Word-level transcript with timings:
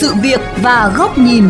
sự 0.00 0.14
việc 0.22 0.40
và 0.62 0.94
góc 0.96 1.18
nhìn. 1.18 1.44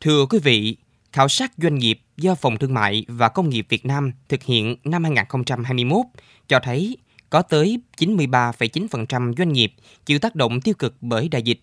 Thưa 0.00 0.26
quý 0.26 0.38
vị, 0.38 0.76
khảo 1.12 1.28
sát 1.28 1.52
doanh 1.56 1.78
nghiệp 1.78 2.00
do 2.16 2.34
Phòng 2.34 2.56
Thương 2.56 2.74
mại 2.74 3.04
và 3.08 3.28
Công 3.28 3.48
nghiệp 3.48 3.66
Việt 3.68 3.86
Nam 3.86 4.12
thực 4.28 4.42
hiện 4.42 4.76
năm 4.84 5.04
2021 5.04 6.06
cho 6.48 6.60
thấy 6.62 6.96
có 7.30 7.42
tới 7.42 7.80
93,9% 7.96 9.34
doanh 9.38 9.52
nghiệp 9.52 9.72
chịu 10.06 10.18
tác 10.18 10.34
động 10.34 10.60
tiêu 10.60 10.74
cực 10.78 10.96
bởi 11.00 11.28
đại 11.28 11.42
dịch. 11.42 11.60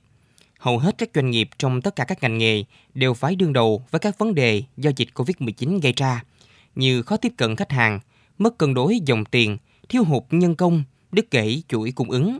Hầu 0.59 0.80
hết 0.80 0.98
các 0.98 1.09
doanh 1.16 1.30
nghiệp 1.30 1.49
trong 1.58 1.81
tất 1.81 1.95
cả 1.95 2.04
các 2.04 2.22
ngành 2.22 2.38
nghề 2.38 2.63
đều 2.94 3.13
phải 3.13 3.36
đương 3.36 3.54
đầu 3.54 3.86
với 3.91 3.99
các 3.99 4.18
vấn 4.18 4.36
đề 4.36 4.63
do 4.77 4.91
dịch 4.95 5.09
COVID-19 5.13 5.80
gây 5.80 5.94
ra, 5.95 6.23
như 6.76 7.02
khó 7.02 7.18
tiếp 7.18 7.34
cận 7.38 7.55
khách 7.55 7.72
hàng, 7.72 7.99
mất 8.38 8.58
cân 8.58 8.73
đối 8.73 8.99
dòng 9.05 9.26
tiền, 9.26 9.58
thiếu 9.90 10.04
hụt 10.04 10.23
nhân 10.30 10.55
công, 10.55 10.84
đứt 11.12 11.31
gãy 11.31 11.63
chuỗi 11.68 11.91
cung 11.91 12.12
ứng. 12.12 12.38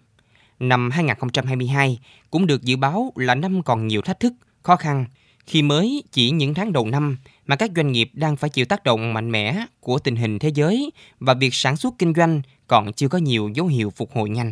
Năm 0.60 0.92
2022 0.92 2.00
cũng 2.32 2.48
được 2.48 2.64
dự 2.64 2.78
báo 2.78 3.12
là 3.16 3.36
năm 3.36 3.64
còn 3.64 3.88
nhiều 3.88 4.02
thách 4.02 4.20
thức, 4.20 4.34
khó 4.64 4.76
khăn, 4.76 5.06
khi 5.46 5.62
mới 5.62 6.04
chỉ 6.12 6.32
những 6.32 6.54
tháng 6.54 6.74
đầu 6.74 6.88
năm 6.88 7.18
mà 7.46 7.56
các 7.56 7.72
doanh 7.76 7.92
nghiệp 7.92 8.10
đang 8.14 8.36
phải 8.36 8.50
chịu 8.50 8.66
tác 8.66 8.84
động 8.84 9.14
mạnh 9.14 9.32
mẽ 9.32 9.66
của 9.80 10.00
tình 10.00 10.16
hình 10.16 10.40
thế 10.40 10.50
giới 10.56 10.92
và 11.20 11.34
việc 11.34 11.54
sản 11.54 11.78
xuất 11.78 11.94
kinh 11.98 12.14
doanh 12.14 12.42
còn 12.68 12.94
chưa 12.94 13.08
có 13.08 13.18
nhiều 13.18 13.50
dấu 13.54 13.68
hiệu 13.68 13.90
phục 13.90 14.12
hồi 14.14 14.30
nhanh. 14.30 14.52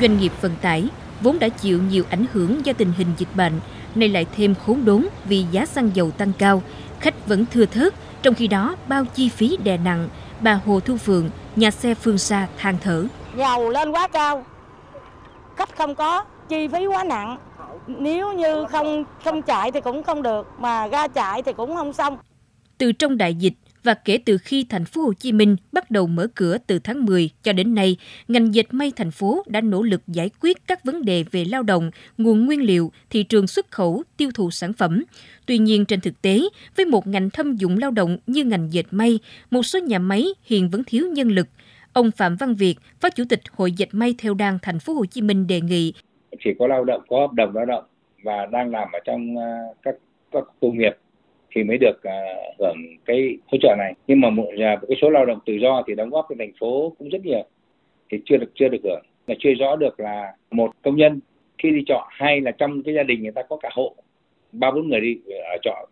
Doanh 0.00 0.18
nghiệp 0.18 0.32
vận 0.40 0.56
tải 0.62 0.88
vốn 1.20 1.38
đã 1.38 1.48
chịu 1.48 1.82
nhiều 1.82 2.04
ảnh 2.10 2.24
hưởng 2.32 2.66
do 2.66 2.72
tình 2.72 2.92
hình 2.96 3.06
dịch 3.18 3.28
bệnh, 3.34 3.60
nay 3.94 4.08
lại 4.08 4.26
thêm 4.36 4.54
khốn 4.54 4.84
đốn 4.84 5.06
vì 5.24 5.44
giá 5.50 5.66
xăng 5.66 5.90
dầu 5.94 6.10
tăng 6.10 6.32
cao, 6.38 6.62
khách 7.00 7.26
vẫn 7.26 7.44
thưa 7.52 7.66
thớt, 7.66 7.94
trong 8.22 8.34
khi 8.34 8.46
đó 8.46 8.76
bao 8.88 9.04
chi 9.04 9.28
phí 9.28 9.56
đè 9.64 9.76
nặng, 9.76 10.08
bà 10.40 10.60
Hồ 10.66 10.80
Thu 10.80 10.96
Phượng, 10.96 11.30
nhà 11.56 11.70
xe 11.70 11.94
Phương 11.94 12.18
Sa 12.18 12.46
than 12.56 12.76
thở. 12.82 13.06
Dầu 13.36 13.70
lên 13.70 13.90
quá 13.90 14.08
cao, 14.08 14.44
khách 15.56 15.76
không 15.76 15.94
có, 15.94 16.24
chi 16.48 16.68
phí 16.68 16.86
quá 16.86 17.04
nặng. 17.04 17.38
Nếu 17.86 18.32
như 18.32 18.64
không 18.70 19.04
không 19.24 19.42
chạy 19.42 19.72
thì 19.72 19.80
cũng 19.80 20.02
không 20.02 20.22
được, 20.22 20.46
mà 20.58 20.86
ga 20.86 21.08
chạy 21.08 21.42
thì 21.42 21.52
cũng 21.52 21.76
không 21.76 21.92
xong. 21.92 22.18
Từ 22.78 22.92
trong 22.92 23.16
đại 23.16 23.34
dịch, 23.34 23.54
và 23.84 23.94
kể 23.94 24.18
từ 24.24 24.38
khi 24.38 24.66
thành 24.68 24.84
phố 24.84 25.02
Hồ 25.02 25.12
Chí 25.12 25.32
Minh 25.32 25.56
bắt 25.72 25.90
đầu 25.90 26.06
mở 26.06 26.26
cửa 26.34 26.58
từ 26.66 26.78
tháng 26.78 27.04
10 27.04 27.30
cho 27.42 27.52
đến 27.52 27.74
nay, 27.74 27.96
ngành 28.28 28.54
dệt 28.54 28.74
may 28.74 28.92
thành 28.96 29.10
phố 29.10 29.42
đã 29.46 29.60
nỗ 29.60 29.82
lực 29.82 30.02
giải 30.06 30.30
quyết 30.40 30.56
các 30.66 30.84
vấn 30.84 31.04
đề 31.04 31.24
về 31.30 31.44
lao 31.44 31.62
động, 31.62 31.90
nguồn 32.18 32.46
nguyên 32.46 32.62
liệu, 32.62 32.92
thị 33.10 33.22
trường 33.22 33.46
xuất 33.46 33.70
khẩu, 33.70 34.02
tiêu 34.16 34.30
thụ 34.34 34.50
sản 34.50 34.72
phẩm. 34.72 35.04
Tuy 35.46 35.58
nhiên 35.58 35.84
trên 35.84 36.00
thực 36.00 36.22
tế, 36.22 36.40
với 36.76 36.86
một 36.86 37.06
ngành 37.06 37.30
thâm 37.30 37.56
dụng 37.56 37.78
lao 37.78 37.90
động 37.90 38.18
như 38.26 38.44
ngành 38.44 38.72
dệt 38.72 38.86
may, 38.90 39.18
một 39.50 39.62
số 39.62 39.78
nhà 39.78 39.98
máy 39.98 40.26
hiện 40.44 40.70
vẫn 40.70 40.82
thiếu 40.86 41.06
nhân 41.12 41.28
lực. 41.28 41.46
Ông 41.92 42.10
Phạm 42.10 42.36
Văn 42.36 42.54
Việt, 42.54 42.74
Phó 43.00 43.10
Chủ 43.10 43.24
tịch 43.28 43.40
Hội 43.52 43.72
dệt 43.72 43.88
may 43.92 44.14
theo 44.18 44.34
đan 44.34 44.58
thành 44.62 44.78
phố 44.78 44.92
Hồ 44.92 45.04
Chí 45.04 45.22
Minh 45.22 45.46
đề 45.46 45.60
nghị 45.60 45.92
chỉ 46.38 46.50
có 46.58 46.66
lao 46.66 46.84
động 46.84 47.02
có 47.08 47.20
hợp 47.20 47.32
đồng 47.32 47.56
lao 47.56 47.64
động 47.64 47.84
và 48.22 48.46
đang 48.46 48.70
làm 48.70 48.88
ở 48.92 48.98
trong 49.04 49.36
ờ, 49.36 49.44
các 49.82 49.94
các 50.32 50.44
công 50.60 50.78
nghiệp 50.78 50.92
thì 51.54 51.64
mới 51.64 51.78
được 51.78 51.96
uh, 51.96 52.58
hưởng 52.58 52.76
cái 53.04 53.38
hỗ 53.46 53.58
trợ 53.62 53.74
này. 53.78 53.94
Nhưng 54.06 54.20
mà 54.20 54.30
một, 54.30 54.46
uh, 54.54 54.88
cái 54.88 54.98
số 55.02 55.10
lao 55.10 55.26
động 55.26 55.38
tự 55.46 55.52
do 55.52 55.82
thì 55.86 55.94
đóng 55.94 56.10
góp 56.10 56.26
cho 56.28 56.34
thành 56.38 56.52
phố 56.60 56.94
cũng 56.98 57.08
rất 57.08 57.24
nhiều 57.24 57.44
thì 58.10 58.18
chưa 58.24 58.36
được 58.36 58.52
chưa 58.54 58.68
được 58.68 58.78
hưởng. 58.84 59.02
Là 59.26 59.34
chưa 59.38 59.50
rõ 59.54 59.76
được 59.76 60.00
là 60.00 60.32
một 60.50 60.70
công 60.82 60.96
nhân 60.96 61.20
khi 61.58 61.70
đi 61.70 61.82
trọ 61.86 62.06
hay 62.10 62.40
là 62.40 62.50
trong 62.50 62.82
cái 62.82 62.94
gia 62.94 63.02
đình 63.02 63.22
người 63.22 63.32
ta 63.32 63.42
có 63.48 63.56
cả 63.56 63.68
hộ 63.72 63.94
ba 64.52 64.70
bốn 64.70 64.88
người 64.88 65.00
đi 65.00 65.16
ở 65.28 65.56
trọ 65.62 65.86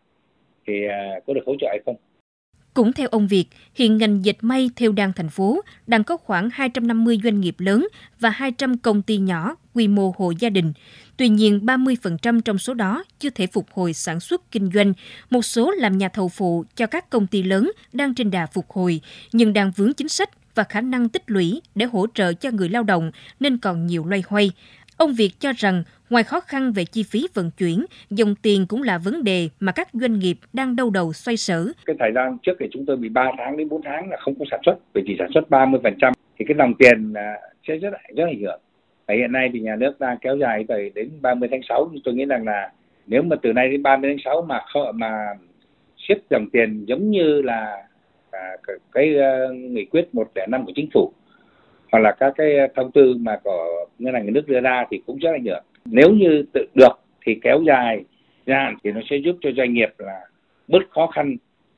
thì 0.66 0.86
uh, 0.86 1.26
có 1.26 1.34
được 1.34 1.42
hỗ 1.46 1.54
trợ 1.60 1.66
hay 1.70 1.80
không? 1.86 1.96
Cũng 2.76 2.92
theo 2.92 3.08
ông 3.10 3.26
Việt, 3.26 3.44
hiện 3.74 3.98
ngành 3.98 4.24
dệt 4.24 4.36
may 4.40 4.70
theo 4.76 4.92
đan 4.92 5.12
thành 5.16 5.28
phố 5.28 5.60
đang 5.86 6.04
có 6.04 6.16
khoảng 6.16 6.48
250 6.52 7.18
doanh 7.24 7.40
nghiệp 7.40 7.54
lớn 7.58 7.88
và 8.20 8.30
200 8.30 8.78
công 8.78 9.02
ty 9.02 9.18
nhỏ 9.18 9.56
quy 9.74 9.88
mô 9.88 10.12
hộ 10.16 10.32
gia 10.38 10.50
đình. 10.50 10.72
Tuy 11.16 11.28
nhiên, 11.28 11.60
30% 11.66 12.40
trong 12.40 12.58
số 12.58 12.74
đó 12.74 13.04
chưa 13.18 13.30
thể 13.30 13.46
phục 13.46 13.66
hồi 13.72 13.92
sản 13.92 14.20
xuất 14.20 14.50
kinh 14.50 14.70
doanh. 14.74 14.92
Một 15.30 15.42
số 15.42 15.70
làm 15.70 15.98
nhà 15.98 16.08
thầu 16.08 16.28
phụ 16.28 16.64
cho 16.74 16.86
các 16.86 17.10
công 17.10 17.26
ty 17.26 17.42
lớn 17.42 17.72
đang 17.92 18.14
trên 18.14 18.30
đà 18.30 18.46
phục 18.46 18.70
hồi, 18.70 19.00
nhưng 19.32 19.52
đang 19.52 19.70
vướng 19.76 19.92
chính 19.92 20.08
sách 20.08 20.30
và 20.54 20.64
khả 20.64 20.80
năng 20.80 21.08
tích 21.08 21.22
lũy 21.26 21.60
để 21.74 21.86
hỗ 21.86 22.06
trợ 22.14 22.32
cho 22.32 22.50
người 22.50 22.68
lao 22.68 22.82
động 22.82 23.10
nên 23.40 23.58
còn 23.58 23.86
nhiều 23.86 24.04
loay 24.06 24.22
hoay. 24.28 24.50
Ông 24.96 25.14
Việt 25.14 25.30
cho 25.40 25.52
rằng 25.56 25.82
ngoài 26.10 26.24
khó 26.24 26.40
khăn 26.40 26.72
về 26.72 26.84
chi 26.84 27.02
phí 27.02 27.26
vận 27.34 27.50
chuyển, 27.50 27.84
dòng 28.10 28.34
tiền 28.42 28.66
cũng 28.66 28.82
là 28.82 28.98
vấn 28.98 29.24
đề 29.24 29.48
mà 29.60 29.72
các 29.72 29.88
doanh 29.92 30.18
nghiệp 30.18 30.38
đang 30.52 30.76
đau 30.76 30.90
đầu 30.90 31.12
xoay 31.12 31.36
sở. 31.36 31.72
Cái 31.86 31.96
thời 31.98 32.10
gian 32.14 32.38
trước 32.42 32.52
thì 32.60 32.66
chúng 32.72 32.86
tôi 32.86 32.96
bị 32.96 33.08
3 33.08 33.30
tháng 33.38 33.56
đến 33.56 33.68
4 33.68 33.82
tháng 33.84 34.10
là 34.10 34.16
không 34.20 34.34
có 34.38 34.44
sản 34.50 34.60
xuất, 34.66 34.74
vì 34.94 35.02
chỉ 35.06 35.16
sản 35.18 35.28
xuất 35.34 35.50
30%, 35.50 36.12
thì 36.38 36.44
cái 36.48 36.56
dòng 36.58 36.74
tiền 36.78 37.12
à, 37.14 37.34
sẽ 37.68 37.76
rất 37.76 37.90
rất 38.16 38.24
ảnh 38.24 38.40
hưởng. 38.40 38.60
Và 39.06 39.14
hiện 39.14 39.32
nay 39.32 39.50
thì 39.52 39.60
nhà 39.60 39.76
nước 39.76 40.00
đang 40.00 40.18
kéo 40.18 40.36
dài 40.36 40.64
tới 40.68 40.90
đến 40.94 41.10
30 41.20 41.48
tháng 41.52 41.60
6, 41.68 41.90
tôi 42.04 42.14
nghĩ 42.14 42.24
rằng 42.24 42.44
là 42.44 42.72
nếu 43.06 43.22
mà 43.22 43.36
từ 43.42 43.52
nay 43.52 43.70
đến 43.70 43.82
30 43.82 44.10
tháng 44.10 44.24
6 44.24 44.42
mà 44.42 44.60
mà 44.94 45.26
siết 46.08 46.18
dòng 46.30 46.46
tiền 46.52 46.84
giống 46.84 47.10
như 47.10 47.42
là 47.42 47.86
à, 48.30 48.56
cái, 48.66 48.76
cái 48.92 49.14
uh, 49.14 49.56
nghị 49.56 49.84
quyết 49.84 50.14
105 50.14 50.66
của 50.66 50.72
chính 50.74 50.88
phủ 50.94 51.12
hoặc 51.92 51.98
là 51.98 52.12
các 52.12 52.32
cái 52.36 52.48
thông 52.74 52.92
tư 52.92 53.14
mà 53.20 53.36
của 53.44 53.86
ngân 53.98 54.14
hàng 54.14 54.24
nhà 54.26 54.30
nước 54.30 54.48
đưa 54.48 54.60
ra 54.60 54.84
thì 54.90 55.00
cũng 55.06 55.18
rất 55.18 55.30
là 55.32 55.38
được 55.38 55.60
nếu 55.84 56.10
như 56.10 56.44
tự 56.52 56.66
được 56.74 57.00
thì 57.26 57.38
kéo 57.42 57.62
dài 57.66 58.04
ra 58.46 58.72
thì 58.84 58.92
nó 58.92 59.00
sẽ 59.10 59.16
giúp 59.16 59.36
cho 59.40 59.50
doanh 59.56 59.74
nghiệp 59.74 59.88
là 59.98 60.20
bớt 60.68 60.90
khó 60.90 61.06
khăn 61.06 61.36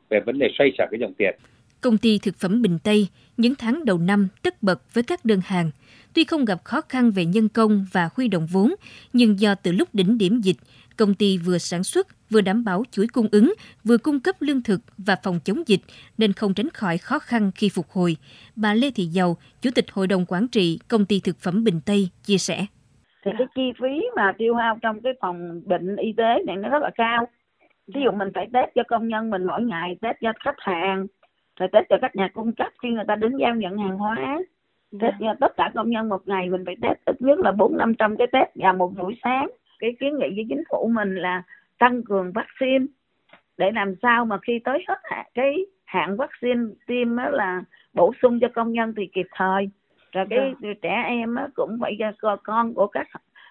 về 0.08 0.20
vấn 0.20 0.38
đề 0.38 0.48
xoay 0.58 0.72
sở 0.78 0.86
cái 0.90 1.00
dòng 1.00 1.14
tiền. 1.14 1.34
Công 1.80 1.98
ty 1.98 2.18
thực 2.18 2.36
phẩm 2.36 2.62
Bình 2.62 2.78
Tây 2.84 3.08
những 3.36 3.54
tháng 3.54 3.84
đầu 3.84 3.98
năm 3.98 4.28
tất 4.42 4.62
bật 4.62 4.94
với 4.94 5.04
các 5.04 5.24
đơn 5.24 5.40
hàng. 5.44 5.70
Tuy 6.14 6.24
không 6.24 6.44
gặp 6.44 6.64
khó 6.64 6.80
khăn 6.88 7.10
về 7.10 7.24
nhân 7.24 7.48
công 7.48 7.86
và 7.92 8.08
huy 8.16 8.28
động 8.28 8.46
vốn, 8.52 8.74
nhưng 9.12 9.40
do 9.40 9.54
từ 9.54 9.72
lúc 9.72 9.88
đỉnh 9.92 10.18
điểm 10.18 10.40
dịch, 10.40 10.56
công 10.96 11.14
ty 11.14 11.38
vừa 11.38 11.58
sản 11.58 11.84
xuất, 11.84 12.30
vừa 12.30 12.40
đảm 12.40 12.64
bảo 12.64 12.82
chuỗi 12.90 13.06
cung 13.12 13.26
ứng, 13.32 13.54
vừa 13.84 13.98
cung 13.98 14.20
cấp 14.20 14.36
lương 14.40 14.62
thực 14.62 14.80
và 14.98 15.16
phòng 15.22 15.40
chống 15.44 15.62
dịch 15.66 15.80
nên 16.18 16.32
không 16.32 16.54
tránh 16.54 16.70
khỏi 16.70 16.98
khó 16.98 17.18
khăn 17.18 17.50
khi 17.54 17.68
phục 17.68 17.90
hồi. 17.90 18.16
Bà 18.56 18.74
Lê 18.74 18.90
Thị 18.90 19.04
Dầu, 19.04 19.36
Chủ 19.62 19.70
tịch 19.74 19.86
Hội 19.92 20.06
đồng 20.06 20.24
Quản 20.28 20.48
trị 20.48 20.78
Công 20.88 21.04
ty 21.04 21.20
Thực 21.20 21.38
phẩm 21.38 21.64
Bình 21.64 21.80
Tây 21.86 22.08
chia 22.22 22.38
sẻ. 22.38 22.66
Thì 23.24 23.30
cái 23.38 23.46
chi 23.54 23.62
phí 23.80 24.06
mà 24.16 24.32
tiêu 24.38 24.54
hao 24.54 24.78
trong 24.82 25.00
cái 25.02 25.12
phòng 25.20 25.60
bệnh 25.66 25.96
y 25.96 26.12
tế 26.16 26.42
này 26.46 26.56
nó 26.56 26.68
rất 26.68 26.82
là 26.82 26.90
cao. 26.94 27.28
Ví 27.94 28.00
dụ 28.04 28.10
mình 28.18 28.28
phải 28.34 28.46
test 28.52 28.66
cho 28.74 28.82
công 28.88 29.08
nhân 29.08 29.30
mình 29.30 29.44
mỗi 29.46 29.62
ngày, 29.62 29.96
test 30.00 30.16
cho 30.22 30.32
khách 30.44 30.58
hàng, 30.58 31.06
rồi 31.58 31.68
test 31.72 31.86
cho 31.88 31.96
các 32.02 32.16
nhà 32.16 32.28
cung 32.34 32.52
cấp 32.52 32.72
khi 32.82 32.90
người 32.90 33.04
ta 33.08 33.16
đến 33.16 33.36
giao 33.36 33.54
nhận 33.54 33.78
hàng 33.78 33.98
hóa. 33.98 34.38
Test 35.00 35.14
cho 35.20 35.34
tất 35.40 35.56
cả 35.56 35.70
công 35.74 35.90
nhân 35.90 36.08
một 36.08 36.28
ngày 36.28 36.50
mình 36.50 36.64
phải 36.66 36.76
test 36.82 36.98
ít 37.04 37.22
nhất 37.22 37.38
là 37.38 37.52
bốn 37.52 37.76
năm 37.76 37.94
trăm 37.94 38.16
cái 38.16 38.26
test 38.32 38.48
vào 38.54 38.74
một 38.74 38.92
buổi 38.98 39.18
sáng. 39.22 39.50
Cái 39.78 39.96
kiến 40.00 40.18
nghị 40.18 40.28
với 40.36 40.46
chính 40.48 40.62
phủ 40.70 40.90
mình 40.94 41.14
là 41.14 41.42
tăng 41.78 42.02
cường 42.02 42.32
vaccine 42.32 42.86
để 43.56 43.70
làm 43.70 43.94
sao 44.02 44.24
mà 44.24 44.38
khi 44.42 44.58
tới 44.64 44.84
hết 44.88 44.98
cái 45.34 45.56
hạn 45.84 46.16
vaccine 46.16 46.60
tiêm 46.86 47.16
đó 47.16 47.28
là 47.30 47.62
bổ 47.92 48.12
sung 48.22 48.40
cho 48.40 48.48
công 48.54 48.72
nhân 48.72 48.94
thì 48.96 49.06
kịp 49.06 49.26
thời 49.32 49.68
rồi 50.12 50.26
cái 50.30 50.54
dạ. 50.60 50.68
trẻ 50.82 51.02
em 51.06 51.36
cũng 51.54 51.78
phải 51.80 51.98
con 52.44 52.74
của 52.74 52.86
các 52.86 53.08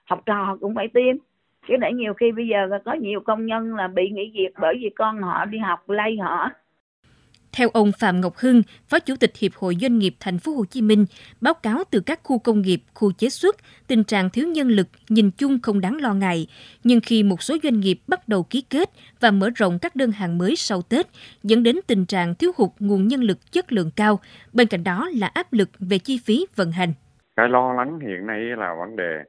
học 0.10 0.22
trò 0.26 0.58
cũng 0.62 0.76
phải 0.76 0.88
tiêm 0.88 1.16
chứ 1.68 1.78
để 1.78 1.94
nhiều 1.94 2.14
khi 2.14 2.32
bây 2.32 2.48
giờ 2.48 2.70
có 2.86 2.94
nhiều 2.94 3.22
công 3.22 3.46
nhân 3.46 3.76
là 3.76 3.88
bị 3.88 4.10
nghỉ 4.10 4.32
việc 4.34 4.54
bởi 4.62 4.76
vì 4.82 4.90
con 4.90 5.22
họ 5.22 5.46
đi 5.46 5.58
học 5.58 5.90
lây 5.90 6.18
họ 6.18 6.50
theo 7.58 7.70
ông 7.74 7.92
Phạm 8.00 8.22
Ngọc 8.22 8.34
Hưng, 8.38 8.62
Phó 8.88 9.00
Chủ 9.00 9.16
tịch 9.20 9.32
Hiệp 9.38 9.52
hội 9.56 9.76
Doanh 9.82 10.00
nghiệp 10.00 10.16
Thành 10.20 10.40
phố 10.40 10.52
Hồ 10.52 10.66
Chí 10.70 10.82
Minh, 10.82 11.06
báo 11.42 11.54
cáo 11.54 11.84
từ 11.92 12.00
các 12.00 12.20
khu 12.24 12.40
công 12.40 12.62
nghiệp, 12.62 12.82
khu 12.94 13.12
chế 13.12 13.30
xuất, 13.30 13.56
tình 13.88 14.04
trạng 14.04 14.30
thiếu 14.30 14.48
nhân 14.48 14.68
lực 14.68 14.88
nhìn 15.10 15.32
chung 15.32 15.60
không 15.64 15.82
đáng 15.82 16.02
lo 16.02 16.14
ngại, 16.14 16.48
nhưng 16.84 17.00
khi 17.04 17.24
một 17.24 17.42
số 17.42 17.58
doanh 17.64 17.80
nghiệp 17.80 18.00
bắt 18.08 18.28
đầu 18.28 18.44
ký 18.44 18.64
kết 18.70 18.90
và 19.20 19.32
mở 19.32 19.50
rộng 19.56 19.80
các 19.82 19.96
đơn 19.96 20.12
hàng 20.12 20.38
mới 20.38 20.56
sau 20.56 20.82
Tết, 20.82 21.08
dẫn 21.44 21.64
đến 21.64 21.76
tình 21.88 22.06
trạng 22.06 22.36
thiếu 22.36 22.52
hụt 22.58 22.70
nguồn 22.80 23.08
nhân 23.08 23.24
lực 23.24 23.38
chất 23.52 23.72
lượng 23.72 23.92
cao, 23.96 24.20
bên 24.54 24.68
cạnh 24.68 24.84
đó 24.84 25.10
là 25.14 25.28
áp 25.34 25.54
lực 25.54 25.70
về 25.80 25.98
chi 25.98 26.20
phí 26.26 26.46
vận 26.56 26.72
hành. 26.72 26.94
Cái 27.36 27.50
lo 27.50 27.74
lắng 27.74 28.00
hiện 28.00 28.28
nay 28.28 28.40
là 28.40 28.76
vấn 28.80 28.96
đề 28.96 29.24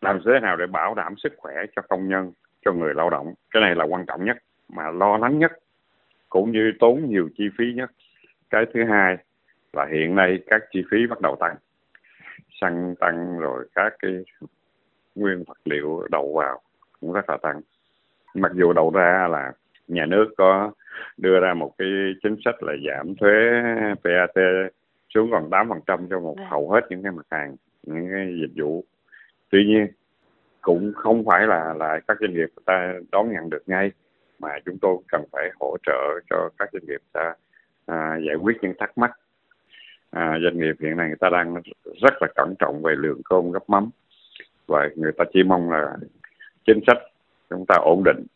làm 0.00 0.20
thế 0.24 0.32
nào 0.42 0.56
để 0.56 0.66
bảo 0.66 0.94
đảm 0.94 1.14
sức 1.22 1.32
khỏe 1.36 1.54
cho 1.76 1.82
công 1.88 2.08
nhân, 2.08 2.32
cho 2.64 2.72
người 2.72 2.94
lao 2.94 3.10
động. 3.10 3.34
Cái 3.50 3.60
này 3.60 3.74
là 3.74 3.84
quan 3.84 4.06
trọng 4.06 4.24
nhất 4.24 4.36
mà 4.68 4.90
lo 4.90 5.16
lắng 5.16 5.38
nhất 5.38 5.52
cũng 6.34 6.52
như 6.52 6.72
tốn 6.80 7.08
nhiều 7.08 7.28
chi 7.38 7.44
phí 7.58 7.64
nhất. 7.74 7.90
Cái 8.50 8.66
thứ 8.74 8.84
hai 8.84 9.16
là 9.72 9.86
hiện 9.92 10.14
nay 10.14 10.38
các 10.46 10.62
chi 10.70 10.82
phí 10.90 11.06
bắt 11.06 11.20
đầu 11.20 11.36
tăng. 11.40 11.56
Xăng 12.60 12.94
tăng 13.00 13.38
rồi 13.38 13.68
các 13.74 13.92
cái 13.98 14.12
nguyên 15.14 15.44
vật 15.46 15.58
liệu 15.64 16.06
đầu 16.10 16.34
vào 16.36 16.60
cũng 17.00 17.12
rất 17.12 17.30
là 17.30 17.36
tăng. 17.42 17.60
Mặc 18.34 18.52
dù 18.54 18.72
đầu 18.72 18.90
ra 18.94 19.28
là 19.30 19.52
nhà 19.88 20.06
nước 20.06 20.34
có 20.36 20.72
đưa 21.16 21.40
ra 21.40 21.54
một 21.54 21.74
cái 21.78 21.88
chính 22.22 22.36
sách 22.44 22.62
là 22.62 22.72
giảm 22.88 23.14
thuế 23.14 23.62
VAT 24.02 24.44
xuống 25.14 25.30
còn 25.30 25.50
8% 25.50 26.06
cho 26.10 26.20
một 26.20 26.34
vâng. 26.36 26.46
hầu 26.50 26.70
hết 26.70 26.80
những 26.90 27.02
cái 27.02 27.12
mặt 27.12 27.26
hàng 27.30 27.56
những 27.82 28.08
cái 28.10 28.36
dịch 28.40 28.62
vụ. 28.62 28.84
Tuy 29.50 29.64
nhiên 29.64 29.86
cũng 30.60 30.92
không 30.96 31.24
phải 31.24 31.46
là 31.46 31.74
là 31.74 32.00
các 32.08 32.16
doanh 32.20 32.32
nghiệp 32.32 32.48
người 32.56 32.64
ta 32.64 32.94
đón 33.12 33.32
nhận 33.32 33.50
được 33.50 33.62
ngay 33.66 33.92
mà 34.38 34.48
chúng 34.64 34.78
tôi 34.78 34.96
cần 35.08 35.24
phải 35.32 35.50
hỗ 35.60 35.76
trợ 35.86 36.20
cho 36.30 36.48
các 36.58 36.68
doanh 36.72 36.86
nghiệp 36.86 37.00
ta 37.12 37.34
à, 37.86 38.18
giải 38.26 38.36
quyết 38.42 38.56
những 38.62 38.74
thắc 38.78 38.98
mắc. 38.98 39.10
À, 40.10 40.38
doanh 40.42 40.58
nghiệp 40.58 40.74
hiện 40.80 40.96
nay 40.96 41.06
người 41.06 41.16
ta 41.20 41.28
đang 41.32 41.54
rất 42.02 42.14
là 42.20 42.28
cẩn 42.36 42.54
trọng 42.58 42.82
về 42.82 42.94
lượng 42.96 43.20
cơm 43.24 43.50
gấp 43.50 43.70
mắm 43.70 43.90
và 44.66 44.88
người 44.96 45.12
ta 45.12 45.24
chỉ 45.32 45.42
mong 45.42 45.70
là 45.70 45.96
chính 46.66 46.80
sách 46.86 46.98
chúng 47.50 47.64
ta 47.68 47.76
ổn 47.80 48.04
định. 48.04 48.26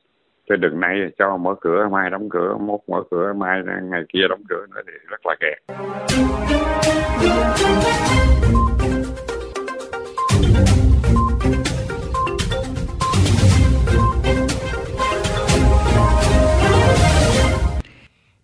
Chứ 0.48 0.56
đừng 0.56 0.80
nay 0.80 0.94
cho 1.18 1.36
mở 1.36 1.54
cửa 1.60 1.88
mai 1.92 2.10
đóng 2.10 2.28
cửa 2.28 2.56
mốt 2.60 2.80
mở 2.88 3.02
cửa 3.10 3.32
mai 3.36 3.62
ngày 3.82 4.02
kia 4.08 4.28
đóng 4.28 4.42
cửa 4.48 4.66
nữa 4.74 4.80
thì 4.86 4.92
rất 5.08 5.20
là 5.26 5.34
kẹt. 5.40 5.58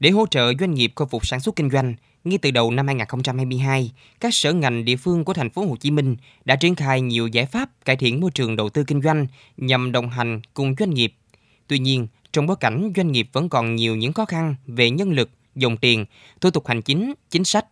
Để 0.04 0.10
hỗ 0.10 0.26
trợ 0.26 0.52
doanh 0.60 0.74
nghiệp 0.74 0.92
khôi 0.94 1.08
phục 1.08 1.26
sản 1.26 1.40
xuất 1.40 1.56
kinh 1.56 1.70
doanh, 1.70 1.94
ngay 2.24 2.38
từ 2.38 2.50
đầu 2.50 2.70
năm 2.70 2.86
2022, 2.86 3.92
các 4.20 4.34
sở 4.34 4.52
ngành 4.52 4.84
địa 4.84 4.96
phương 4.96 5.24
của 5.24 5.32
thành 5.32 5.50
phố 5.50 5.66
Hồ 5.66 5.76
Chí 5.76 5.90
Minh 5.90 6.16
đã 6.44 6.56
triển 6.56 6.74
khai 6.74 7.00
nhiều 7.00 7.26
giải 7.26 7.46
pháp 7.46 7.84
cải 7.84 7.96
thiện 7.96 8.20
môi 8.20 8.30
trường 8.30 8.56
đầu 8.56 8.68
tư 8.68 8.84
kinh 8.84 9.02
doanh 9.02 9.26
nhằm 9.56 9.92
đồng 9.92 10.08
hành 10.08 10.40
cùng 10.54 10.74
doanh 10.78 10.90
nghiệp. 10.90 11.14
Tuy 11.66 11.78
nhiên, 11.78 12.06
trong 12.32 12.46
bối 12.46 12.56
cảnh 12.60 12.92
doanh 12.96 13.12
nghiệp 13.12 13.28
vẫn 13.32 13.48
còn 13.48 13.76
nhiều 13.76 13.96
những 13.96 14.12
khó 14.12 14.24
khăn 14.24 14.54
về 14.66 14.90
nhân 14.90 15.10
lực, 15.10 15.30
dòng 15.54 15.76
tiền, 15.76 16.04
thủ 16.40 16.50
tục 16.50 16.66
hành 16.66 16.82
chính, 16.82 17.14
chính 17.30 17.44
sách, 17.44 17.66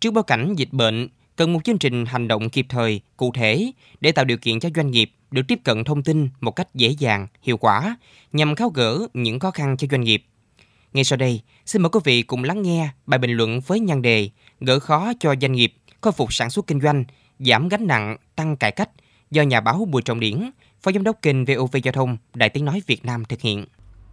trước 0.00 0.10
bối 0.10 0.24
cảnh 0.26 0.54
dịch 0.56 0.72
bệnh, 0.72 1.08
cần 1.36 1.52
một 1.52 1.64
chương 1.64 1.78
trình 1.78 2.06
hành 2.06 2.28
động 2.28 2.50
kịp 2.50 2.66
thời, 2.68 3.00
cụ 3.16 3.32
thể 3.34 3.72
để 4.00 4.12
tạo 4.12 4.24
điều 4.24 4.38
kiện 4.38 4.60
cho 4.60 4.68
doanh 4.74 4.90
nghiệp 4.90 5.10
được 5.30 5.42
tiếp 5.48 5.58
cận 5.64 5.84
thông 5.84 6.02
tin 6.02 6.28
một 6.40 6.50
cách 6.50 6.74
dễ 6.74 6.88
dàng, 6.88 7.26
hiệu 7.42 7.56
quả 7.56 7.96
nhằm 8.32 8.56
tháo 8.56 8.68
gỡ 8.68 8.98
những 9.14 9.38
khó 9.38 9.50
khăn 9.50 9.76
cho 9.76 9.86
doanh 9.90 10.00
nghiệp. 10.00 10.24
Ngay 10.92 11.04
sau 11.04 11.16
đây, 11.16 11.40
xin 11.66 11.82
mời 11.82 11.90
quý 11.90 12.00
vị 12.04 12.22
cùng 12.22 12.44
lắng 12.44 12.62
nghe 12.62 12.88
bài 13.06 13.18
bình 13.18 13.30
luận 13.30 13.60
với 13.66 13.80
nhan 13.80 14.02
đề 14.02 14.30
Gỡ 14.60 14.78
khó 14.78 15.12
cho 15.20 15.34
doanh 15.40 15.52
nghiệp, 15.52 15.74
khôi 16.00 16.12
phục 16.12 16.32
sản 16.32 16.50
xuất 16.50 16.66
kinh 16.66 16.80
doanh, 16.80 17.04
giảm 17.38 17.68
gánh 17.68 17.86
nặng, 17.86 18.16
tăng 18.36 18.56
cải 18.56 18.72
cách 18.72 18.90
do 19.30 19.42
nhà 19.42 19.60
báo 19.60 19.84
Bùi 19.84 20.02
Trọng 20.02 20.20
Điển, 20.20 20.50
Phó 20.82 20.92
Giám 20.92 21.04
đốc 21.04 21.22
kênh 21.22 21.44
VOV 21.44 21.76
Giao 21.84 21.92
thông, 21.92 22.16
Đài 22.34 22.48
Tiếng 22.48 22.64
Nói 22.64 22.82
Việt 22.86 23.04
Nam 23.04 23.24
thực 23.24 23.40
hiện. 23.40 23.64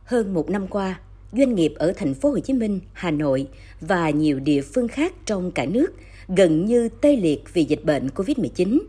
Hơn 0.06 0.34
một 0.34 0.50
năm 0.50 0.68
qua, 0.68 1.00
doanh 1.32 1.56
nghiệp 1.56 1.74
ở 1.76 1.94
thành 1.98 2.14
phố 2.14 2.30
Hồ 2.30 2.40
Chí 2.40 2.54
Minh, 2.54 2.80
Hà 2.94 3.12
Nội 3.12 3.48
và 3.82 4.10
nhiều 4.10 4.40
địa 4.40 4.62
phương 4.62 4.88
khác 4.88 5.14
trong 5.26 5.52
cả 5.52 5.66
nước 5.66 5.88
gần 6.28 6.66
như 6.66 6.90
tê 7.02 7.16
liệt 7.16 7.44
vì 7.54 7.64
dịch 7.64 7.84
bệnh 7.84 8.08
COVID-19. 8.08 8.80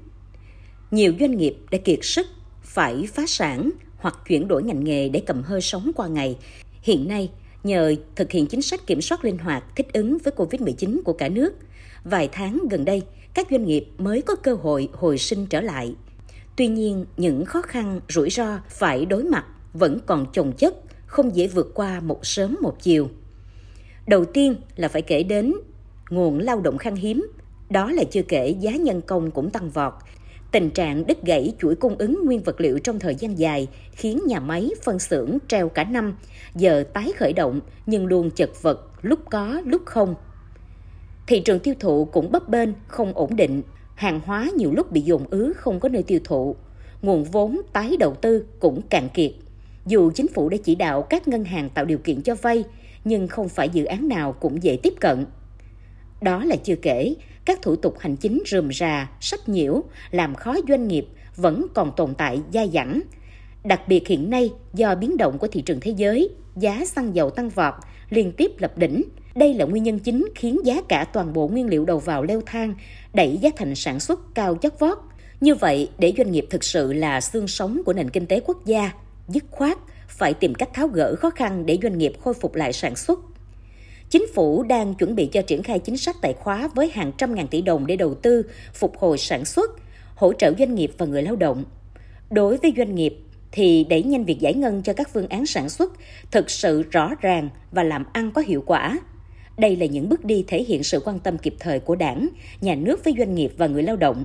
Nhiều 0.91 1.15
doanh 1.21 1.37
nghiệp 1.37 1.57
đã 1.71 1.79
kiệt 1.79 1.99
sức, 2.03 2.27
phải 2.63 3.09
phá 3.15 3.23
sản 3.27 3.71
hoặc 3.97 4.15
chuyển 4.29 4.49
đổi 4.49 4.63
ngành 4.63 4.85
nghề 4.85 5.09
để 5.09 5.23
cầm 5.27 5.43
hơi 5.43 5.61
sống 5.61 5.91
qua 5.97 6.09
ngày. 6.09 6.37
Hiện 6.83 7.09
nay, 7.09 7.31
nhờ 7.65 7.95
thực 8.17 8.31
hiện 8.31 8.47
chính 8.47 8.63
sách 8.63 8.87
kiểm 8.87 9.01
soát 9.01 9.25
linh 9.25 9.39
hoạt 9.39 9.77
thích 9.77 9.93
ứng 9.93 10.19
với 10.19 10.33
COVID-19 10.37 11.01
của 11.05 11.13
cả 11.13 11.29
nước, 11.29 11.55
vài 12.05 12.29
tháng 12.33 12.59
gần 12.71 12.85
đây, 12.85 13.03
các 13.35 13.47
doanh 13.51 13.65
nghiệp 13.65 13.87
mới 13.99 14.23
có 14.23 14.37
cơ 14.37 14.55
hội 14.55 14.89
hồi 14.93 15.19
sinh 15.19 15.47
trở 15.47 15.61
lại. 15.61 15.95
Tuy 16.57 16.67
nhiên, 16.67 17.07
những 17.17 17.45
khó 17.45 17.63
khăn, 17.63 18.01
rủi 18.09 18.31
ro 18.31 18.59
phải 18.69 19.07
đối 19.07 19.25
mặt 19.25 19.45
vẫn 19.73 19.99
còn 20.07 20.27
chồng 20.33 20.53
chất, 20.53 20.75
không 21.07 21.37
dễ 21.37 21.47
vượt 21.47 21.71
qua 21.75 22.01
một 22.01 22.27
sớm 22.27 22.57
một 22.61 22.77
chiều. 22.81 23.09
Đầu 24.07 24.25
tiên 24.25 24.57
là 24.77 24.89
phải 24.89 25.03
kể 25.03 25.23
đến 25.23 25.55
nguồn 26.11 26.39
lao 26.39 26.61
động 26.61 26.79
khan 26.79 26.97
hiếm, 26.97 27.27
đó 27.71 27.91
là 27.91 28.05
chưa 28.05 28.23
kể 28.23 28.49
giá 28.61 28.71
nhân 28.71 29.01
công 29.01 29.31
cũng 29.31 29.51
tăng 29.51 29.71
vọt. 29.71 29.93
Tình 30.55 30.71
trạng 30.71 31.07
đứt 31.07 31.23
gãy 31.23 31.53
chuỗi 31.59 31.75
cung 31.75 31.97
ứng 31.99 32.25
nguyên 32.25 32.41
vật 32.41 32.61
liệu 32.61 32.79
trong 32.79 32.99
thời 32.99 33.15
gian 33.15 33.39
dài 33.39 33.69
khiến 33.93 34.21
nhà 34.27 34.41
máy 34.41 34.71
phân 34.83 34.99
xưởng 34.99 35.39
treo 35.49 35.69
cả 35.69 35.85
năm, 35.85 36.17
giờ 36.55 36.85
tái 36.93 37.13
khởi 37.17 37.33
động 37.33 37.61
nhưng 37.87 38.07
luôn 38.07 38.31
chật 38.31 38.63
vật, 38.63 38.91
lúc 39.03 39.21
có 39.31 39.63
lúc 39.65 39.83
không. 39.85 40.15
Thị 41.27 41.41
trường 41.41 41.59
tiêu 41.59 41.75
thụ 41.81 42.05
cũng 42.05 42.33
bấp 42.33 42.49
bênh, 42.49 42.69
không 42.87 43.13
ổn 43.15 43.37
định, 43.37 43.63
hàng 43.95 44.21
hóa 44.25 44.49
nhiều 44.57 44.73
lúc 44.73 44.93
bị 44.93 45.01
dồn 45.01 45.25
ứ 45.31 45.53
không 45.57 45.81
có 45.81 45.89
nơi 45.89 46.03
tiêu 46.03 46.21
thụ, 46.25 46.57
nguồn 47.03 47.25
vốn 47.25 47.61
tái 47.73 47.97
đầu 47.97 48.15
tư 48.15 48.47
cũng 48.61 48.83
cạn 48.83 49.09
kiệt. 49.15 49.33
Dù 49.87 50.11
chính 50.15 50.29
phủ 50.29 50.49
đã 50.49 50.57
chỉ 50.65 50.75
đạo 50.75 51.03
các 51.03 51.29
ngân 51.29 51.45
hàng 51.45 51.71
tạo 51.71 51.85
điều 51.85 51.99
kiện 51.99 52.23
cho 52.23 52.35
vay, 52.35 52.65
nhưng 53.05 53.29
không 53.29 53.49
phải 53.49 53.69
dự 53.69 53.85
án 53.85 54.09
nào 54.09 54.33
cũng 54.33 54.63
dễ 54.63 54.79
tiếp 54.83 54.95
cận. 55.01 55.27
Đó 56.23 56.45
là 56.45 56.57
chưa 56.57 56.77
kể, 56.77 57.15
các 57.45 57.63
thủ 57.63 57.77
tục 57.77 57.99
hành 57.99 58.17
chính 58.17 58.43
rườm 58.47 58.73
rà, 58.73 59.11
sách 59.21 59.49
nhiễu, 59.49 59.83
làm 60.11 60.35
khó 60.35 60.57
doanh 60.69 60.89
nghiệp 60.89 61.07
vẫn 61.37 61.67
còn 61.75 61.93
tồn 61.97 62.15
tại 62.15 62.41
dai 62.53 62.71
dẳng. 62.75 63.01
Đặc 63.65 63.89
biệt 63.89 64.09
hiện 64.09 64.31
nay, 64.31 64.53
do 64.75 64.95
biến 64.95 65.17
động 65.17 65.39
của 65.39 65.47
thị 65.47 65.63
trường 65.63 65.81
thế 65.81 65.91
giới, 65.97 66.29
giá 66.57 66.85
xăng 66.85 67.15
dầu 67.15 67.31
tăng 67.31 67.49
vọt, 67.49 67.75
liên 68.11 68.33
tiếp 68.33 68.53
lập 68.59 68.79
đỉnh. 68.79 69.03
Đây 69.35 69.55
là 69.55 69.65
nguyên 69.65 69.83
nhân 69.83 69.99
chính 69.99 70.29
khiến 70.35 70.61
giá 70.65 70.83
cả 70.89 71.05
toàn 71.05 71.33
bộ 71.33 71.49
nguyên 71.49 71.69
liệu 71.69 71.85
đầu 71.85 71.99
vào 71.99 72.23
leo 72.23 72.41
thang, 72.47 72.75
đẩy 73.15 73.39
giá 73.43 73.51
thành 73.57 73.75
sản 73.75 74.01
xuất 74.01 74.21
cao 74.35 74.57
chót 74.63 74.73
vót. 74.79 74.99
Như 75.41 75.55
vậy, 75.55 75.91
để 75.99 76.13
doanh 76.19 76.33
nghiệp 76.33 76.47
thực 76.51 76.65
sự 76.65 76.93
là 76.93 77.21
xương 77.21 77.49
sống 77.49 77.83
của 77.87 77.93
nền 77.93 78.11
kinh 78.11 78.27
tế 78.27 78.41
quốc 78.41 78.67
gia, 78.67 78.91
dứt 79.29 79.45
khoát 79.51 79.79
phải 80.09 80.35
tìm 80.35 80.55
cách 80.55 80.75
tháo 80.75 80.89
gỡ 80.89 81.17
khó 81.17 81.31
khăn 81.31 81.67
để 81.67 81.79
doanh 81.83 81.99
nghiệp 81.99 82.13
khôi 82.21 82.35
phục 82.35 82.55
lại 82.55 82.73
sản 82.73 82.97
xuất. 82.97 83.21
Chính 84.15 84.27
phủ 84.35 84.63
đang 84.63 84.95
chuẩn 84.95 85.15
bị 85.15 85.27
cho 85.27 85.43
triển 85.43 85.63
khai 85.63 85.79
chính 85.79 85.97
sách 85.97 86.17
tài 86.23 86.33
khóa 86.33 86.69
với 86.75 86.91
hàng 86.95 87.13
trăm 87.19 87.35
ngàn 87.35 87.49
tỷ 87.49 87.63
đồng 87.63 87.87
để 87.87 87.97
đầu 87.97 88.15
tư, 88.15 88.43
phục 88.75 88.99
hồi 88.99 89.19
sản 89.19 89.45
xuất, 89.45 89.71
hỗ 90.15 90.33
trợ 90.33 90.53
doanh 90.59 90.75
nghiệp 90.75 90.91
và 90.99 91.07
người 91.07 91.23
lao 91.23 91.37
động. 91.37 91.65
Đối 92.31 92.57
với 92.57 92.73
doanh 92.77 92.95
nghiệp 92.95 93.19
thì 93.53 93.85
đẩy 93.85 94.03
nhanh 94.03 94.25
việc 94.25 94.41
giải 94.41 94.55
ngân 94.55 94.83
cho 94.83 94.93
các 94.93 95.09
phương 95.13 95.29
án 95.29 95.47
sản 95.47 95.69
xuất 95.69 95.93
thực 96.31 96.51
sự 96.51 96.83
rõ 96.83 97.11
ràng 97.21 97.49
và 97.73 97.83
làm 97.83 98.05
ăn 98.13 98.31
có 98.35 98.43
hiệu 98.47 98.63
quả. 98.67 98.99
Đây 99.59 99.77
là 99.77 99.87
những 99.87 100.09
bước 100.09 100.25
đi 100.25 100.45
thể 100.47 100.63
hiện 100.63 100.83
sự 100.83 101.01
quan 101.05 101.19
tâm 101.19 101.39
kịp 101.39 101.55
thời 101.59 101.81
của 101.81 101.95
đảng, 101.95 102.29
nhà 102.61 102.75
nước 102.75 103.05
với 103.05 103.15
doanh 103.19 103.35
nghiệp 103.35 103.53
và 103.57 103.67
người 103.67 103.83
lao 103.83 103.97
động. 103.97 104.25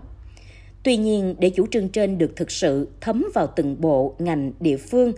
Tuy 0.84 0.98
nhiên, 0.98 1.36
để 1.40 1.50
chủ 1.50 1.68
trương 1.72 1.90
trên 1.90 2.18
được 2.18 2.36
thực 2.36 2.52
sự 2.52 2.88
thấm 3.02 3.26
vào 3.34 3.48
từng 3.48 3.82
bộ, 3.82 4.16
ngành, 4.20 4.52
địa 4.60 4.78
phương, 4.78 5.14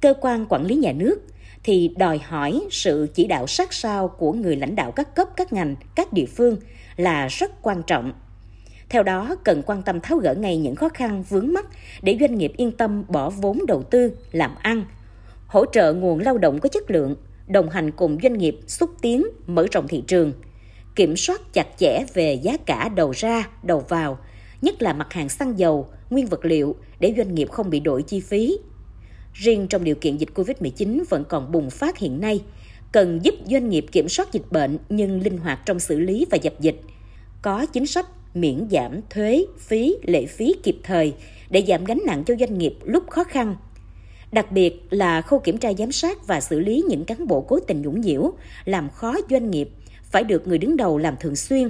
cơ 0.00 0.14
quan 0.20 0.46
quản 0.48 0.66
lý 0.66 0.74
nhà 0.74 0.92
nước 0.92 1.20
thì 1.64 1.90
đòi 1.96 2.18
hỏi 2.18 2.60
sự 2.70 3.08
chỉ 3.14 3.26
đạo 3.26 3.46
sát 3.46 3.72
sao 3.72 4.08
của 4.08 4.32
người 4.32 4.56
lãnh 4.56 4.76
đạo 4.76 4.92
các 4.92 5.14
cấp, 5.14 5.28
các 5.36 5.52
ngành, 5.52 5.76
các 5.94 6.12
địa 6.12 6.26
phương 6.26 6.56
là 6.96 7.28
rất 7.28 7.62
quan 7.62 7.82
trọng. 7.82 8.12
Theo 8.88 9.02
đó, 9.02 9.36
cần 9.44 9.62
quan 9.66 9.82
tâm 9.82 10.00
tháo 10.00 10.18
gỡ 10.18 10.34
ngay 10.34 10.56
những 10.56 10.74
khó 10.74 10.88
khăn 10.88 11.24
vướng 11.28 11.52
mắt 11.52 11.66
để 12.02 12.16
doanh 12.20 12.38
nghiệp 12.38 12.52
yên 12.56 12.72
tâm 12.72 13.04
bỏ 13.08 13.30
vốn 13.30 13.60
đầu 13.66 13.82
tư, 13.82 14.12
làm 14.32 14.54
ăn, 14.62 14.84
hỗ 15.46 15.64
trợ 15.66 15.92
nguồn 15.92 16.18
lao 16.18 16.38
động 16.38 16.60
có 16.60 16.68
chất 16.68 16.90
lượng, 16.90 17.16
đồng 17.46 17.70
hành 17.70 17.90
cùng 17.90 18.18
doanh 18.22 18.38
nghiệp 18.38 18.58
xúc 18.66 18.90
tiến, 19.02 19.26
mở 19.46 19.66
rộng 19.72 19.88
thị 19.88 20.02
trường, 20.06 20.32
kiểm 20.96 21.16
soát 21.16 21.40
chặt 21.52 21.66
chẽ 21.78 22.04
về 22.14 22.34
giá 22.34 22.56
cả 22.56 22.88
đầu 22.88 23.10
ra, 23.10 23.48
đầu 23.62 23.84
vào, 23.88 24.18
nhất 24.62 24.82
là 24.82 24.92
mặt 24.92 25.12
hàng 25.12 25.28
xăng 25.28 25.58
dầu, 25.58 25.88
nguyên 26.10 26.26
vật 26.26 26.44
liệu 26.44 26.76
để 27.00 27.14
doanh 27.16 27.34
nghiệp 27.34 27.50
không 27.50 27.70
bị 27.70 27.80
đổi 27.80 28.02
chi 28.02 28.20
phí. 28.20 28.58
Riêng 29.34 29.66
trong 29.68 29.84
điều 29.84 29.94
kiện 29.94 30.16
dịch 30.16 30.28
COVID-19 30.34 31.04
vẫn 31.08 31.24
còn 31.28 31.52
bùng 31.52 31.70
phát 31.70 31.98
hiện 31.98 32.20
nay, 32.20 32.40
cần 32.92 33.20
giúp 33.22 33.34
doanh 33.46 33.68
nghiệp 33.68 33.86
kiểm 33.92 34.08
soát 34.08 34.32
dịch 34.32 34.50
bệnh 34.50 34.78
nhưng 34.88 35.20
linh 35.20 35.38
hoạt 35.38 35.60
trong 35.66 35.80
xử 35.80 36.00
lý 36.00 36.26
và 36.30 36.36
dập 36.42 36.60
dịch. 36.60 36.80
Có 37.42 37.66
chính 37.66 37.86
sách 37.86 38.06
miễn 38.34 38.66
giảm 38.70 39.00
thuế, 39.10 39.46
phí, 39.58 39.96
lệ 40.02 40.26
phí 40.26 40.54
kịp 40.62 40.76
thời 40.82 41.14
để 41.50 41.64
giảm 41.68 41.84
gánh 41.84 41.98
nặng 42.06 42.24
cho 42.26 42.34
doanh 42.40 42.58
nghiệp 42.58 42.74
lúc 42.84 43.10
khó 43.10 43.24
khăn. 43.24 43.56
Đặc 44.32 44.52
biệt 44.52 44.86
là 44.90 45.22
khâu 45.22 45.38
kiểm 45.38 45.58
tra 45.58 45.72
giám 45.78 45.92
sát 45.92 46.26
và 46.26 46.40
xử 46.40 46.60
lý 46.60 46.84
những 46.88 47.04
cán 47.04 47.26
bộ 47.26 47.40
cố 47.40 47.60
tình 47.60 47.82
nhũng 47.82 48.00
nhiễu, 48.00 48.32
làm 48.64 48.90
khó 48.90 49.14
doanh 49.30 49.50
nghiệp, 49.50 49.68
phải 50.10 50.24
được 50.24 50.46
người 50.46 50.58
đứng 50.58 50.76
đầu 50.76 50.98
làm 50.98 51.14
thường 51.20 51.36
xuyên, 51.36 51.68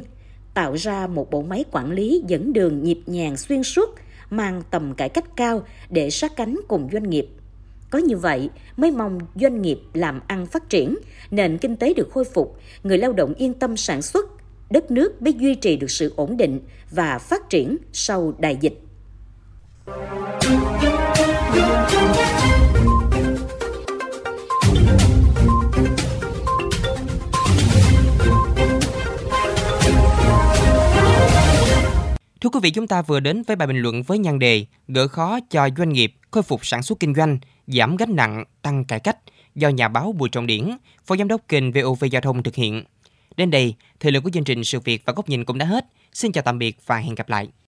tạo 0.54 0.74
ra 0.74 1.06
một 1.06 1.30
bộ 1.30 1.42
máy 1.42 1.64
quản 1.72 1.92
lý 1.92 2.22
dẫn 2.26 2.52
đường 2.52 2.82
nhịp 2.82 3.00
nhàng 3.06 3.36
xuyên 3.36 3.62
suốt, 3.62 3.94
mang 4.30 4.62
tầm 4.70 4.94
cải 4.94 5.08
cách 5.08 5.36
cao 5.36 5.62
để 5.90 6.10
sát 6.10 6.36
cánh 6.36 6.60
cùng 6.68 6.88
doanh 6.92 7.10
nghiệp. 7.10 7.28
Có 7.94 8.00
như 8.00 8.16
vậy 8.16 8.50
mới 8.76 8.90
mong 8.90 9.18
doanh 9.34 9.62
nghiệp 9.62 9.80
làm 9.94 10.20
ăn 10.26 10.46
phát 10.46 10.68
triển, 10.68 10.96
nền 11.30 11.58
kinh 11.58 11.76
tế 11.76 11.94
được 11.94 12.08
khôi 12.10 12.24
phục, 12.24 12.58
người 12.82 12.98
lao 12.98 13.12
động 13.12 13.34
yên 13.34 13.54
tâm 13.54 13.76
sản 13.76 14.02
xuất, 14.02 14.30
đất 14.70 14.90
nước 14.90 15.20
mới 15.20 15.34
duy 15.34 15.54
trì 15.54 15.76
được 15.76 15.90
sự 15.90 16.12
ổn 16.16 16.36
định 16.36 16.60
và 16.90 17.18
phát 17.18 17.50
triển 17.50 17.76
sau 17.92 18.34
đại 18.38 18.58
dịch. 18.60 18.80
Thưa 32.44 32.50
quý 32.50 32.60
vị, 32.62 32.70
chúng 32.70 32.86
ta 32.86 33.02
vừa 33.02 33.20
đến 33.20 33.42
với 33.42 33.56
bài 33.56 33.68
bình 33.68 33.78
luận 33.78 34.02
với 34.02 34.18
nhan 34.18 34.38
đề 34.38 34.66
Gỡ 34.88 35.08
khó 35.08 35.40
cho 35.50 35.68
doanh 35.76 35.92
nghiệp 35.92 36.14
khôi 36.30 36.42
phục 36.42 36.66
sản 36.66 36.82
xuất 36.82 37.00
kinh 37.00 37.14
doanh, 37.14 37.38
giảm 37.66 37.96
gánh 37.96 38.16
nặng, 38.16 38.44
tăng 38.62 38.84
cải 38.84 39.00
cách 39.00 39.16
do 39.54 39.68
nhà 39.68 39.88
báo 39.88 40.12
Bùi 40.12 40.28
Trọng 40.28 40.46
Điển, 40.46 40.70
Phó 41.06 41.16
Giám 41.16 41.28
đốc 41.28 41.48
kênh 41.48 41.72
VOV 41.72 42.04
Giao 42.10 42.22
thông 42.22 42.42
thực 42.42 42.54
hiện. 42.54 42.84
Đến 43.36 43.50
đây, 43.50 43.74
thời 44.00 44.12
lượng 44.12 44.22
của 44.22 44.30
chương 44.30 44.44
trình 44.44 44.64
Sự 44.64 44.80
Việc 44.80 45.02
và 45.04 45.12
Góc 45.12 45.28
Nhìn 45.28 45.44
cũng 45.44 45.58
đã 45.58 45.66
hết. 45.66 45.86
Xin 46.12 46.32
chào 46.32 46.42
tạm 46.42 46.58
biệt 46.58 46.76
và 46.86 46.96
hẹn 46.96 47.14
gặp 47.14 47.28
lại. 47.28 47.48